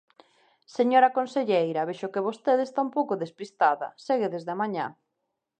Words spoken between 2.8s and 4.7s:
un pouco despistada, segue desde a